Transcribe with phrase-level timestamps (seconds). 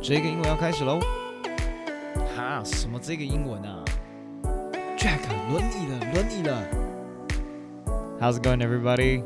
[0.00, 1.00] 这个英文要开始喽！
[2.36, 3.84] 哈，什么这个英文啊？
[4.96, 5.20] Jack，
[5.50, 6.62] 轮你了，轮你了。
[8.20, 9.22] How's it going, everybody?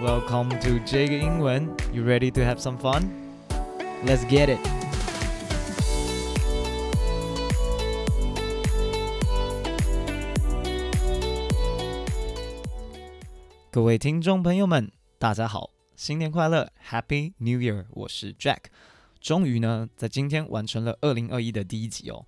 [0.00, 1.68] Welcome to 这个英文。
[1.92, 3.04] You ready to have some fun?
[4.04, 4.58] Let's get it.
[13.70, 17.86] 各位听众朋友们，大家好，新年快乐，Happy New Year！
[17.90, 18.58] 我是 Jack，
[19.19, 22.25] 终于呢，在今天完成了二零二一的第一集哦，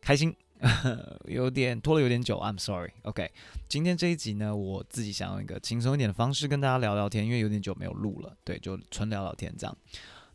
[0.00, 0.34] 开心，
[1.26, 2.92] 有点拖了有点久，I'm sorry。
[3.02, 3.30] OK，
[3.68, 9.76] 今天这一集呢，我自己想用一个轻松一点的方式跟大家聊聊天，因为有点久没有录了，对，就纯聊聊天这样。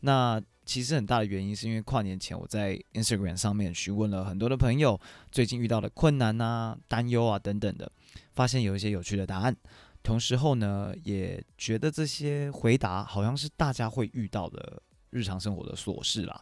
[0.02, 5.00] 那其实很大的原因是因为跨年前我在 Instagram 上面询问了很多的朋友
[5.32, 7.90] 最近遇到的困难啊、担忧啊等等的，
[8.34, 9.56] 发现有一些有趣的答案。
[10.02, 14.82] 同时后呢，也觉得这些回答好像是大家会遇到的
[15.14, 16.42] 日常生活的琐事啦。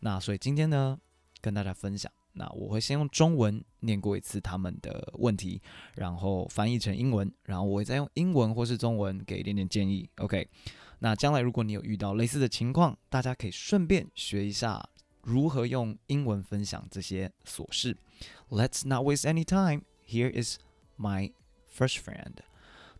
[0.00, 0.98] 那所以今天呢，
[1.40, 2.10] 跟大家分享。
[2.32, 5.60] 那我会先用中文念过一次他们的问题，
[5.94, 10.08] 然后翻译成英文，然后我会再用英文或是中文给一点点建议。
[10.16, 10.48] OK。
[11.00, 14.84] 那将来如果你有遇到类似的情况，大家可以顺便学一下
[15.22, 17.96] 如何用英文分享这些琐事。
[18.50, 19.82] Let's not waste any time.
[20.06, 20.58] Here is
[20.98, 21.32] my
[21.72, 22.34] first friend.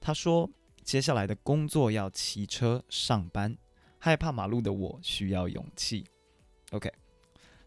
[0.00, 0.48] 他说
[0.84, 3.58] ：“接下来的工作要骑车上班，
[3.99, 6.05] 害怕马路的我需要勇气。”
[6.71, 6.91] Okay,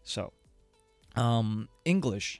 [0.03, 0.33] so,
[1.15, 2.39] um, English.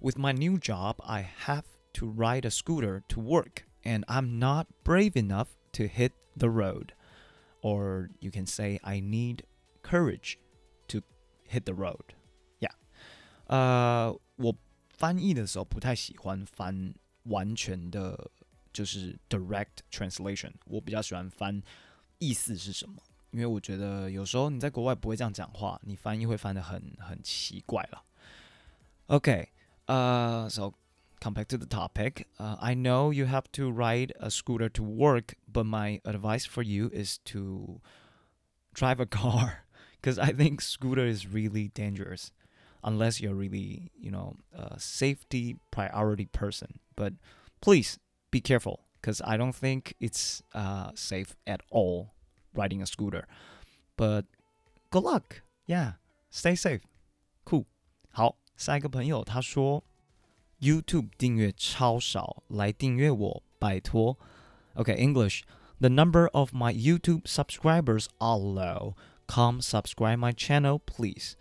[0.00, 4.66] With my new job, I have to ride a scooter to work, and I'm not
[4.82, 6.94] brave enough to hit the road.
[7.60, 9.42] Or you can say, I need
[9.82, 10.38] courage
[10.88, 11.02] to
[11.44, 12.14] hit the road.
[12.58, 12.72] Yeah.
[13.46, 14.56] 呃，我
[14.88, 18.30] 翻译的时候不太喜欢翻完全的。
[18.72, 21.60] 就是 direct translation，我比较喜欢翻
[22.20, 23.02] 意思是什么，
[23.34, 28.04] 因为我觉得有时候你在国外不会这样讲话，你翻译会翻得很很奇怪了。
[29.08, 29.48] Okay,
[29.86, 30.74] uh, so
[31.20, 32.26] come back to the topic.
[32.38, 36.62] Uh, I know you have to ride a scooter to work, but my advice for
[36.62, 37.80] you is to
[38.72, 39.64] drive a car
[40.00, 42.30] because I think scooter is really dangerous
[42.82, 46.78] unless you're really, you know, a safety priority person.
[46.94, 47.14] But
[47.60, 47.98] please
[48.30, 52.13] be careful because I don't think it's uh, safe at all
[52.54, 53.24] riding a scooter.
[53.96, 54.24] But
[54.90, 55.94] good luck, yeah,
[56.30, 56.82] stay safe,
[57.44, 57.66] cool.
[58.10, 59.84] 好，下一个朋友他说，
[60.60, 64.18] YouTube 订阅超少，来订阅我，拜托。
[64.74, 65.42] Okay, English.
[65.80, 68.94] The number of my YouTube subscribers are low.
[69.26, 71.34] Come subscribe my channel, please.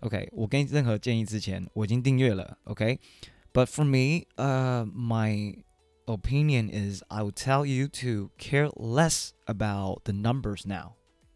[0.00, 2.58] OK，我给你任何建议之前，我已经订阅了。
[2.64, 5.62] OK，but for me, uh, my
[6.07, 10.95] opinion is I would tell you to care less about the numbers now.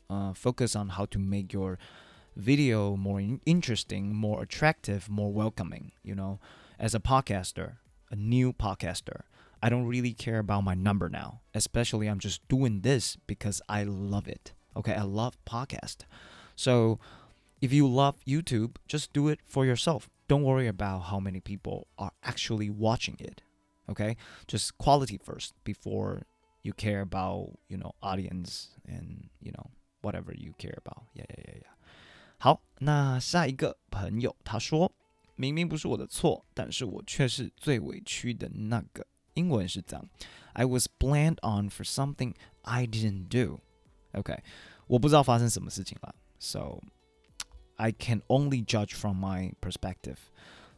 [0.09, 1.77] Uh, focus on how to make your
[2.35, 5.91] video more in- interesting, more attractive, more welcoming.
[6.03, 6.39] You know,
[6.79, 7.77] as a podcaster,
[8.09, 9.21] a new podcaster,
[9.61, 11.41] I don't really care about my number now.
[11.53, 14.53] Especially, I'm just doing this because I love it.
[14.75, 15.97] Okay, I love podcast.
[16.55, 16.99] So,
[17.59, 20.09] if you love YouTube, just do it for yourself.
[20.27, 23.41] Don't worry about how many people are actually watching it
[23.86, 26.22] okay just quality first before
[26.62, 29.70] you care about you know audience and you know
[30.02, 31.72] whatever you care about yeah yeah yeah yeah
[32.38, 34.92] 好，那下一个朋友他说，
[35.36, 39.06] 明明不是我的错，但是我却是最委屈的那个。
[39.34, 40.08] 英文是这样：
[40.52, 43.60] I was blamed on for something I didn't do.
[44.12, 44.42] OK，
[44.88, 46.80] 我不知道发生什么事情了，so
[47.76, 50.18] I can only judge from my perspective.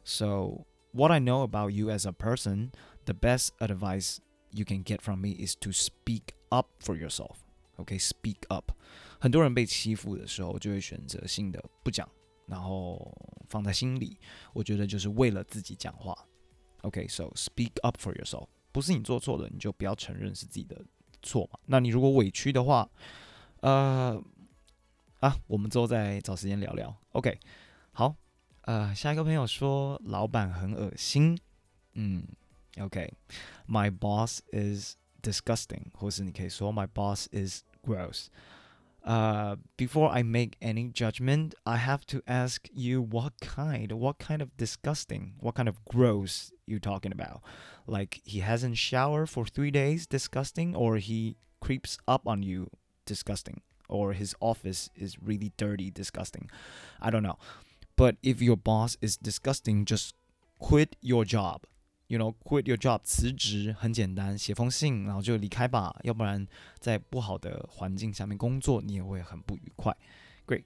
[0.04, 2.70] So what I know about you as a person
[3.09, 4.19] the best advice
[4.51, 7.37] you can get from me is to speak up for yourself.
[7.79, 8.71] Okay, speak up.
[9.19, 12.07] 很多人被欺负的时候，就会选择性的不讲，
[12.45, 13.11] 然后
[13.49, 14.17] 放在心里。
[14.53, 16.15] 我觉得就是为了自己讲话。
[16.83, 18.47] Okay, so speak up for yourself.
[18.71, 20.79] 不是你做错了，你就不要承认是自己的
[21.23, 21.59] 错嘛。
[21.65, 22.89] 那你如果委屈的话，
[23.61, 24.21] 呃，
[25.19, 26.95] 啊，我们之后再找时间聊聊。
[27.13, 27.37] OK，
[27.91, 28.15] 好，
[28.61, 31.37] 呃，下一个朋友说老板很恶心，
[31.93, 32.23] 嗯。
[32.78, 33.10] Okay,
[33.66, 38.28] my boss is disgusting，或是你可以说 my boss is gross.
[39.04, 44.40] Uh, before I make any judgment, I have to ask you what kind, what kind
[44.40, 47.42] of disgusting, what kind of gross you talking about?
[47.86, 52.70] Like he hasn't showered for three days, disgusting, or he creeps up on you,
[53.04, 56.50] disgusting, or his office is really dirty, disgusting.
[57.00, 57.38] I don't know.
[57.94, 60.14] But if your boss is disgusting, just
[60.58, 61.66] quit your job
[62.09, 66.45] You know quit your job 辞职很简单，写封信然后就离开吧，要不然
[66.79, 69.95] 在不好的环境下面工作，你也会很不愉快。
[70.47, 70.63] Great，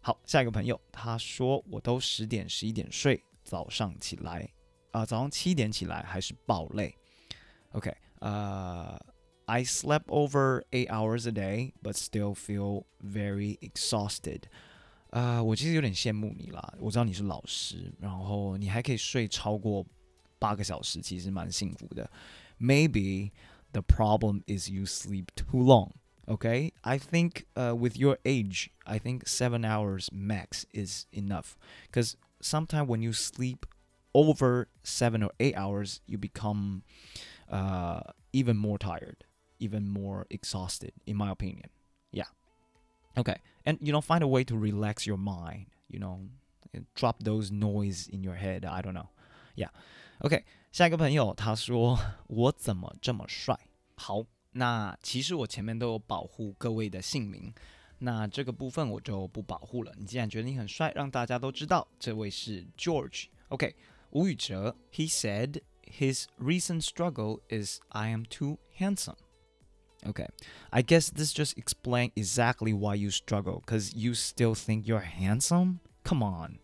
[0.00, 4.48] 好，下一个朋友他说我都十点十一点睡，早上起来
[4.92, 6.96] 啊、早上七点起来还是爆累。
[7.72, 8.98] OK，呃、
[9.44, 14.44] I slept over eight hours a day, but still feel very exhausted.
[15.10, 16.74] 呃，我其实有点羡慕你啦。
[16.80, 19.84] 我知道你是老师，然后你还可以睡超过
[20.39, 22.09] 八个小时，其实蛮幸福的。
[22.59, 23.31] Maybe
[23.73, 25.91] the problem is you sleep too long.
[26.27, 31.57] Okay, I think uh, with your age, I think seven hours max is enough.
[31.91, 33.65] Because sometimes when you sleep
[34.13, 36.83] over seven or eight hours, you become
[37.49, 38.01] uh,
[38.31, 39.25] even more tired,
[39.59, 41.69] even more exhausted, in my opinion.
[42.11, 42.29] Yeah.
[43.17, 43.37] Okay.
[43.65, 45.65] And you know, find a way to relax your mind.
[45.89, 46.29] You know,
[46.95, 48.63] drop those noise in your head.
[48.63, 49.09] I don't know.
[49.55, 49.69] Yeah.
[50.19, 51.97] OK，下一个朋友他说
[52.27, 53.57] 我怎么这么帅？
[53.95, 57.53] 好，那其实我前面都有保护各位的姓名，
[57.99, 59.93] 那这个部分我就不保护了。
[59.97, 63.75] 你既然觉得你很帅，让大家都知道，这位是 George。OK，
[64.11, 69.17] 吴宇哲，He said his recent struggle is I am too handsome.
[70.03, 70.29] Okay,
[70.71, 75.77] I guess this just explains exactly why you struggle, cause you still think you're handsome.
[76.03, 76.57] Come on,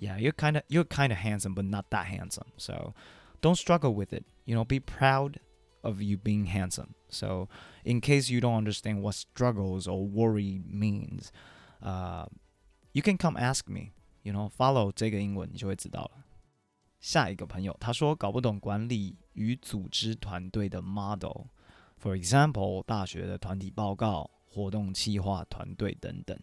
[0.00, 2.52] yeah, you're kind of you're kind of handsome, but not that handsome.
[2.56, 2.94] So,
[3.40, 4.24] don't struggle with it.
[4.44, 5.40] You know, be proud
[5.82, 6.94] of you being handsome.
[7.08, 7.48] So,
[7.84, 11.30] in case you don't understand what struggles or worry means,
[11.82, 12.26] uh,
[12.92, 13.92] you can come ask me.
[14.22, 16.24] You know, follow 这个英文你就会知道了。
[16.98, 26.38] 下一个朋友他说搞不懂管理与组织团队的 model。For example，大学的团体报告、活动企划团队等等。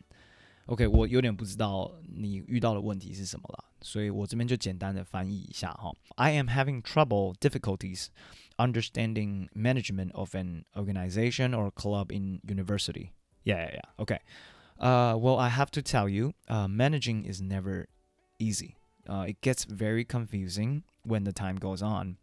[0.68, 5.94] OK，我有点不知道你遇到的问题是什么啦，所以我这边就简单的翻译一下哈。
[6.16, 8.08] I am having trouble difficulties
[8.58, 13.12] understanding management of an organization or club in university.
[13.44, 14.04] Yeah, yeah, yeah.
[14.04, 14.20] Okay.
[14.78, 17.88] Uh, well, I have to tell you, uh, managing is never
[18.40, 18.76] easy.
[19.08, 22.18] Uh, it gets very confusing when the time goes on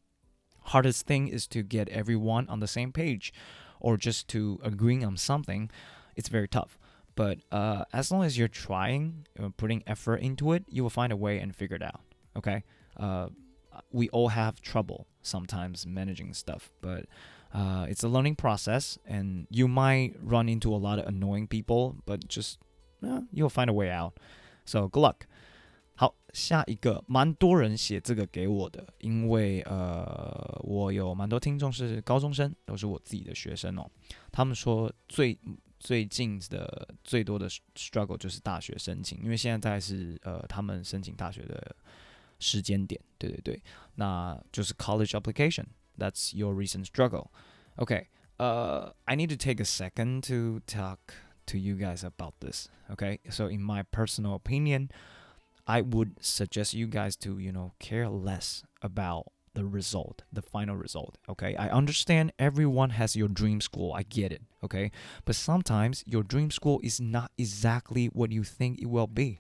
[0.65, 3.33] hardest thing is to get everyone on the same page
[3.81, 5.71] or just to agreeing on something
[6.17, 6.79] it's very tough
[7.15, 11.13] but uh, as long as you're trying uh, putting effort into it you will find
[11.13, 12.01] a way and figure it out
[12.37, 12.63] okay
[12.99, 13.29] uh,
[13.93, 17.07] we all have trouble sometimes managing stuff but
[17.53, 21.97] uh, it's a learning process and you might run into a lot of annoying people
[22.07, 22.59] but just
[23.03, 24.15] uh, you'll find a way out
[24.65, 25.27] so good luck
[25.97, 33.87] 好，下一个蛮多人写这个给我的，因为呃，我有蛮多听众是高中生，都是我自己的学生哦。
[34.33, 35.39] 他们说最
[35.85, 41.77] 最近的最多的 struggle 就是大学申请，因为现在是呃他们申请大学的
[42.39, 43.63] 时间点，对对对，
[43.95, 47.31] 那就是 college application。That's your recent struggle.
[47.77, 48.07] Okay,
[48.39, 50.99] uh, I need to take a second to talk
[51.47, 52.69] to you guys about this.
[52.91, 54.89] Okay, so in my personal opinion.
[55.67, 60.76] I would suggest you guys to, you know, care less about the result, the final
[60.76, 61.18] result.
[61.28, 61.56] Okay.
[61.56, 63.94] I understand everyone has your dream school.
[63.94, 64.42] I get it.
[64.64, 64.92] Okay.
[65.26, 69.40] But sometimes your dream school is not exactly what you think it will be.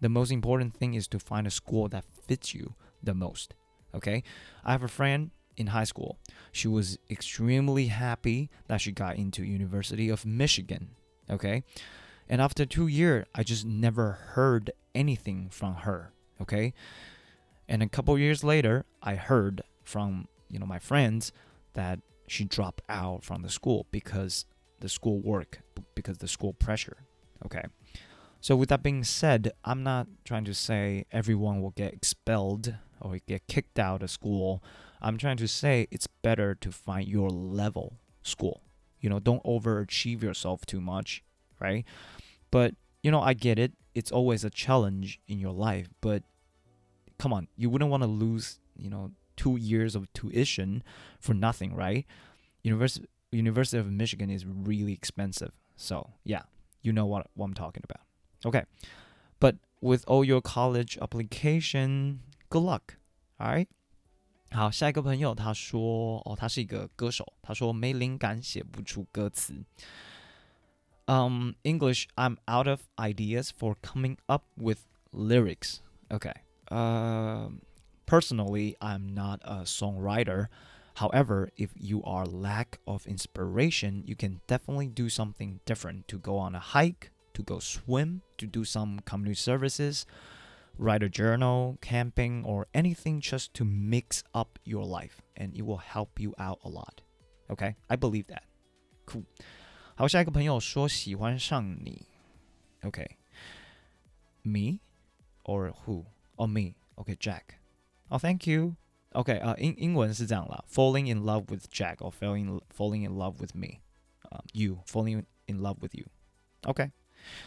[0.00, 3.54] The most important thing is to find a school that fits you the most.
[3.94, 4.22] Okay.
[4.64, 6.18] I have a friend in high school.
[6.52, 10.90] She was extremely happy that she got into University of Michigan.
[11.28, 11.64] Okay.
[12.28, 16.12] And after two years, I just never heard anything from her.
[16.40, 16.72] Okay.
[17.70, 21.30] And a couple years later, I heard from, you know, my friends
[21.74, 24.44] that she dropped out from the school because
[24.80, 25.60] the school work,
[25.94, 26.96] because the school pressure.
[27.46, 27.62] Okay.
[28.40, 33.18] So with that being said, I'm not trying to say everyone will get expelled or
[33.28, 34.64] get kicked out of school.
[35.00, 38.62] I'm trying to say it's better to find your level school.
[38.98, 41.22] You know, don't overachieve yourself too much,
[41.60, 41.84] right?
[42.50, 43.72] But you know, I get it.
[43.94, 46.24] It's always a challenge in your life, but
[47.19, 50.81] come on, you wouldn't want to lose, you know, two years of tuition
[51.19, 52.05] for nothing, right?
[52.63, 55.51] University University of Michigan is really expensive.
[55.75, 56.43] So yeah,
[56.81, 58.01] you know what, what I'm talking about.
[58.45, 58.63] Okay.
[59.39, 62.97] But with all your college application, good luck.
[63.39, 63.67] Alright?
[64.51, 69.65] 好，下一个朋友他说，哦，他是一个歌手，他说没灵感，写不出歌词。
[71.07, 74.79] um, English, I'm out of ideas for coming up with
[75.11, 75.79] lyrics.
[76.09, 76.35] Okay.
[76.69, 77.61] Um,
[78.05, 80.47] personally, I'm not a songwriter.
[80.95, 86.37] However, if you are lack of inspiration, you can definitely do something different to go
[86.37, 90.05] on a hike, to go swim, to do some community services,
[90.77, 95.77] write a journal, camping, or anything just to mix up your life and it will
[95.77, 97.01] help you out a lot.
[97.49, 97.75] Okay?
[97.89, 98.43] I believe that.
[99.05, 99.25] Cool.
[99.95, 102.05] 好，下一个朋友说喜欢上你，
[102.83, 103.17] OK，
[104.43, 104.79] me
[105.43, 106.05] or who?
[106.39, 106.75] Oh me.
[106.97, 107.59] Okay, Jack.
[108.09, 108.75] Oh, thank you.
[109.11, 113.79] OK 啊、uh,，英英文是这样啦，falling in love with Jack or falling falling in love with me，
[114.29, 116.91] 啊、uh,，you falling in love with you。OK，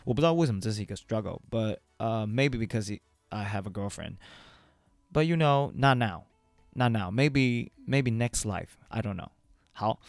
[0.04, 2.98] 我不知道为什么这是一个 struggle，but uh maybe because
[3.28, 6.24] I have a girlfriend。But you know, not now,
[6.72, 7.10] not now.
[7.10, 8.78] Maybe maybe next life.
[8.88, 9.28] I don't know.
[9.72, 10.00] 好，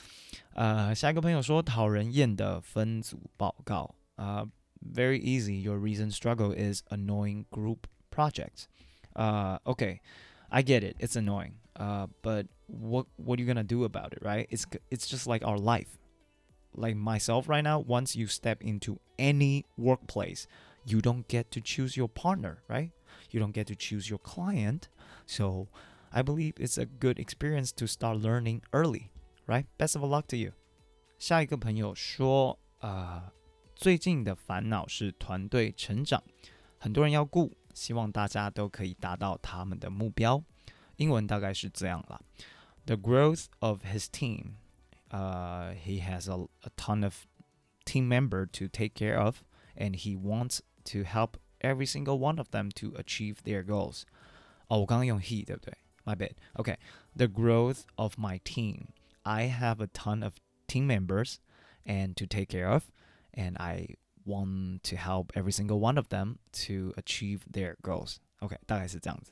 [0.54, 3.94] 呃，下一个朋友说讨人厌的分组报告。
[4.16, 4.48] 呃、
[4.86, 5.62] uh,，very easy.
[5.62, 7.80] Your recent struggle is annoying group
[8.14, 8.68] projects.
[9.16, 10.02] Uh, okay.
[10.52, 10.96] I get it.
[11.00, 11.56] It's annoying.
[11.76, 14.48] Uh, but what what are you gonna do about it, right?
[14.50, 15.98] It's it's just like our life.
[16.74, 20.48] Like myself right now, once you step into any workplace,
[20.86, 22.92] you don't get to choose your partner, right?
[23.32, 24.88] You don't get to choose your client.
[25.26, 25.68] So
[26.12, 29.12] I believe it's a good experience to start learning early,
[29.48, 29.66] right?
[29.78, 30.54] Best of luck to you.
[31.18, 33.32] 下一个朋友说，呃，
[33.76, 36.24] 最近的烦恼是团队成长，
[36.78, 40.44] 很多人要顾， 希望大家都可以达到他们的目标。
[40.98, 42.20] 英文大概是这样啦：
[42.86, 44.56] The growth of his team,
[45.10, 47.26] uh, he has a, a ton of
[47.86, 49.44] team member to take care of,
[49.76, 54.04] and he wants to help every single one of them to achieve their goals.
[54.68, 55.78] 哦，我刚刚用 he 对不对？
[56.06, 56.34] My bad.
[56.56, 56.78] Okay.
[57.16, 58.88] The growth of my team.
[59.24, 60.36] I have a ton of
[60.68, 61.36] team members
[61.86, 62.84] and to take care of,
[63.34, 68.18] and I want to help every single one of them to achieve their goals.
[68.40, 69.32] OK，大概是这样子。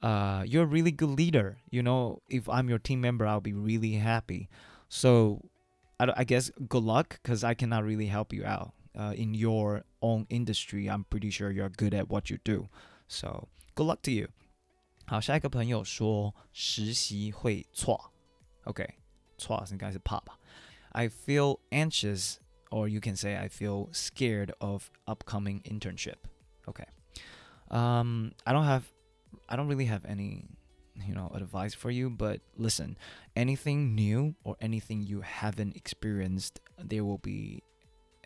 [0.00, 1.56] Uh, you're a really good leader.
[1.70, 4.48] You know, if I'm your team member, I'll be really happy.
[4.88, 5.40] So,
[5.98, 8.72] I, I guess good luck because I cannot really help you out.
[8.94, 12.68] Uh, in your own industry, I'm pretty sure you're good at what you do.
[13.08, 14.28] So, good luck to you.
[15.06, 18.12] 好，下一个朋友说实习会错，
[18.64, 18.86] OK，
[19.36, 20.38] 错应该是怕吧。
[20.90, 22.36] I feel anxious
[22.71, 26.15] or you can say I feel scared of upcoming internship.
[26.67, 26.85] Okay.
[27.71, 28.91] Um, I don't have,
[29.47, 30.45] I don't really have any,
[31.05, 32.09] you know, advice for you.
[32.09, 32.97] But listen,
[33.35, 37.63] anything new or anything you haven't experienced, there will be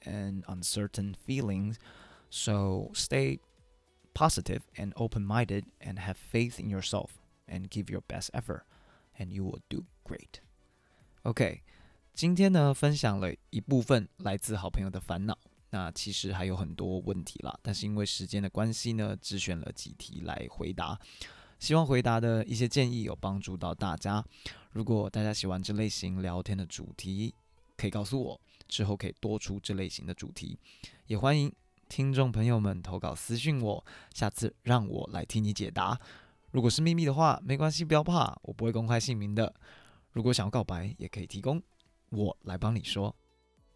[0.05, 1.79] an uncertain feelings.
[2.29, 3.39] So stay
[4.13, 8.65] positive and open-minded and have faith in yourself and give your best effort,
[9.17, 10.41] and you will do great.
[11.25, 11.63] Okay.
[12.13, 15.35] 今天呢，分享了一部分来自好朋友的烦恼。
[15.71, 20.97] 那其实还有很多问题啦，但是因为时间的关系呢，只选了几题来回答。
[21.57, 24.23] 希望回答的一些建议有帮助到大家。
[24.73, 27.33] 如果大家喜欢这类型聊天的主题，
[27.75, 30.59] 可以告诉我，之后可以多出这类型的主题。
[31.07, 31.51] 也欢迎
[31.89, 35.99] 听众朋友们投稿私信我，下次让我来替你解答。
[36.51, 39.51] 如果是秘密的话，没关系，不要怕，我不会公开姓名的。
[40.11, 41.59] 如果想要告白，也可以提供。
[42.13, 43.15] 我来帮你说，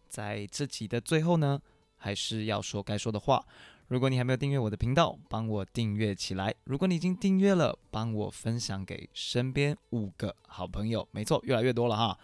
[0.08, 1.60] 在这集的最后呢，
[1.96, 3.44] 还是要说该说的话。
[3.88, 6.54] 如果你还没有订阅我的频道，帮我订阅起来。
[6.64, 11.08] 如果你已经订阅了，帮我分享给身边五个好朋友。
[11.10, 12.18] 没错，越来越多了哈，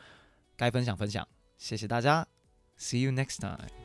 [0.56, 1.26] 该分享分享。
[1.56, 2.26] 谢谢大家
[2.78, 3.84] ，See you next time。